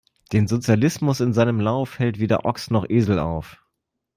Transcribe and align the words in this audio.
Den 0.33 0.47
Sozialismus 0.47 1.19
in 1.19 1.31
seinem 1.31 1.59
Lauf, 1.59 1.99
hält 1.99 2.17
weder 2.17 2.43
Ochs' 2.43 2.71
noch 2.71 2.89
Esel 2.89 3.19
auf! 3.19 3.61